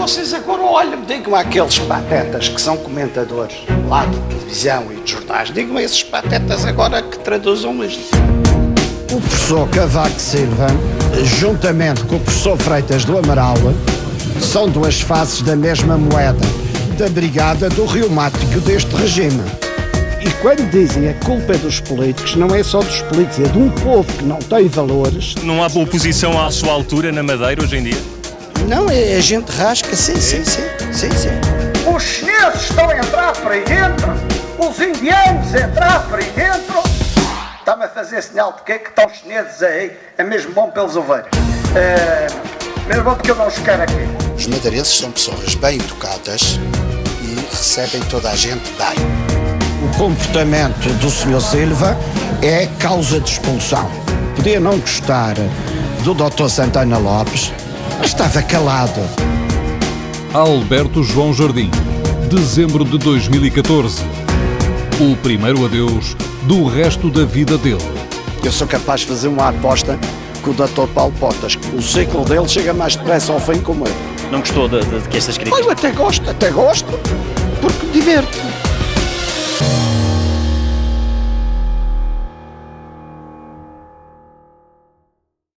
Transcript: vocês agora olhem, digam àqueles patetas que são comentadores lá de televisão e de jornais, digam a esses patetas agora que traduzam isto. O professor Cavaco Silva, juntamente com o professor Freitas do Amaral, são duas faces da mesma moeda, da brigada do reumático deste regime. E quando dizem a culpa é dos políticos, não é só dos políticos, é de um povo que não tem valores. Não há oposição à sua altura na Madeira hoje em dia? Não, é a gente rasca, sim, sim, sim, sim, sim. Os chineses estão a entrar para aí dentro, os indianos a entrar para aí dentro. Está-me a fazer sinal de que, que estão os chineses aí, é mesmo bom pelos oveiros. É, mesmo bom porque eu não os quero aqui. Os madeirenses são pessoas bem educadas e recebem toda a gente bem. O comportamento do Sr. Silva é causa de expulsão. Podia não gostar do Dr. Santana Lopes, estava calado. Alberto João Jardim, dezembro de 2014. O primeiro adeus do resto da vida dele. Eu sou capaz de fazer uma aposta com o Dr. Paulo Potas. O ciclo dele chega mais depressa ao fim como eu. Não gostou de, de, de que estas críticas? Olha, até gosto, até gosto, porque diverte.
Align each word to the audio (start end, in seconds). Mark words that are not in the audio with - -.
vocês 0.00 0.32
agora 0.32 0.62
olhem, 0.62 1.04
digam 1.06 1.34
àqueles 1.34 1.78
patetas 1.80 2.48
que 2.48 2.58
são 2.58 2.74
comentadores 2.74 3.54
lá 3.86 4.06
de 4.06 4.18
televisão 4.34 4.86
e 4.90 4.98
de 5.02 5.12
jornais, 5.12 5.52
digam 5.52 5.76
a 5.76 5.82
esses 5.82 6.02
patetas 6.02 6.64
agora 6.64 7.02
que 7.02 7.18
traduzam 7.18 7.84
isto. 7.84 8.16
O 9.12 9.20
professor 9.20 9.68
Cavaco 9.68 10.18
Silva, 10.18 10.68
juntamente 11.38 12.02
com 12.04 12.16
o 12.16 12.20
professor 12.20 12.56
Freitas 12.56 13.04
do 13.04 13.18
Amaral, 13.18 13.58
são 14.40 14.70
duas 14.70 15.02
faces 15.02 15.42
da 15.42 15.54
mesma 15.54 15.98
moeda, 15.98 16.46
da 16.96 17.06
brigada 17.10 17.68
do 17.68 17.84
reumático 17.84 18.58
deste 18.60 18.96
regime. 18.96 19.42
E 20.24 20.30
quando 20.40 20.70
dizem 20.70 21.10
a 21.10 21.14
culpa 21.26 21.52
é 21.52 21.58
dos 21.58 21.78
políticos, 21.78 22.36
não 22.36 22.54
é 22.54 22.62
só 22.62 22.80
dos 22.80 23.02
políticos, 23.02 23.40
é 23.40 23.52
de 23.52 23.58
um 23.58 23.68
povo 23.68 24.10
que 24.10 24.24
não 24.24 24.38
tem 24.38 24.66
valores. 24.66 25.34
Não 25.42 25.62
há 25.62 25.66
oposição 25.66 26.42
à 26.42 26.50
sua 26.50 26.72
altura 26.72 27.12
na 27.12 27.22
Madeira 27.22 27.62
hoje 27.62 27.76
em 27.76 27.82
dia? 27.82 28.19
Não, 28.66 28.88
é 28.90 29.16
a 29.16 29.20
gente 29.20 29.50
rasca, 29.50 29.94
sim, 29.96 30.20
sim, 30.20 30.44
sim, 30.44 30.62
sim, 30.92 31.10
sim. 31.10 31.90
Os 31.92 32.02
chineses 32.02 32.62
estão 32.62 32.88
a 32.88 32.96
entrar 32.96 33.32
para 33.32 33.54
aí 33.54 33.64
dentro, 33.64 34.12
os 34.58 34.80
indianos 34.80 35.54
a 35.54 35.60
entrar 35.60 36.06
para 36.08 36.18
aí 36.18 36.30
dentro. 36.30 36.82
Está-me 37.58 37.84
a 37.84 37.88
fazer 37.88 38.22
sinal 38.22 38.52
de 38.52 38.62
que, 38.62 38.78
que 38.78 38.88
estão 38.88 39.06
os 39.06 39.16
chineses 39.18 39.62
aí, 39.62 39.96
é 40.16 40.22
mesmo 40.22 40.52
bom 40.52 40.70
pelos 40.70 40.96
oveiros. 40.96 41.30
É, 41.74 42.26
mesmo 42.86 43.04
bom 43.04 43.14
porque 43.14 43.30
eu 43.30 43.36
não 43.36 43.46
os 43.46 43.58
quero 43.58 43.82
aqui. 43.82 44.08
Os 44.36 44.46
madeirenses 44.46 44.98
são 44.98 45.10
pessoas 45.10 45.54
bem 45.54 45.76
educadas 45.78 46.58
e 47.22 47.40
recebem 47.50 48.00
toda 48.08 48.30
a 48.30 48.36
gente 48.36 48.70
bem. 48.72 49.30
O 49.82 49.96
comportamento 49.96 50.88
do 50.98 51.10
Sr. 51.10 51.40
Silva 51.40 51.96
é 52.42 52.66
causa 52.78 53.20
de 53.20 53.30
expulsão. 53.30 53.90
Podia 54.36 54.60
não 54.60 54.78
gostar 54.78 55.34
do 56.02 56.14
Dr. 56.14 56.48
Santana 56.48 56.98
Lopes, 56.98 57.52
estava 58.02 58.42
calado. 58.42 59.00
Alberto 60.32 61.02
João 61.02 61.34
Jardim, 61.34 61.70
dezembro 62.28 62.84
de 62.84 62.98
2014. 62.98 64.02
O 65.00 65.16
primeiro 65.16 65.64
adeus 65.64 66.16
do 66.44 66.66
resto 66.66 67.10
da 67.10 67.24
vida 67.24 67.58
dele. 67.58 67.82
Eu 68.42 68.52
sou 68.52 68.66
capaz 68.66 69.00
de 69.00 69.06
fazer 69.06 69.28
uma 69.28 69.48
aposta 69.48 69.98
com 70.42 70.50
o 70.50 70.54
Dr. 70.54 70.86
Paulo 70.94 71.12
Potas. 71.18 71.58
O 71.76 71.82
ciclo 71.82 72.24
dele 72.24 72.48
chega 72.48 72.72
mais 72.72 72.96
depressa 72.96 73.32
ao 73.32 73.40
fim 73.40 73.60
como 73.60 73.86
eu. 73.86 73.92
Não 74.30 74.40
gostou 74.40 74.68
de, 74.68 74.80
de, 74.80 75.00
de 75.00 75.08
que 75.08 75.18
estas 75.18 75.36
críticas? 75.36 75.60
Olha, 75.64 75.72
até 75.72 75.90
gosto, 75.90 76.30
até 76.30 76.50
gosto, 76.50 76.98
porque 77.60 77.86
diverte. 77.92 78.40